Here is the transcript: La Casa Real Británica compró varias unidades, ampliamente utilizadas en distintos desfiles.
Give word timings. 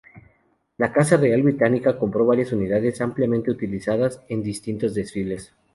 La 0.79 0.91
Casa 0.91 1.15
Real 1.15 1.43
Británica 1.43 1.95
compró 1.99 2.25
varias 2.25 2.51
unidades, 2.53 3.01
ampliamente 3.01 3.51
utilizadas 3.51 4.19
en 4.29 4.41
distintos 4.41 4.95
desfiles. 4.95 5.53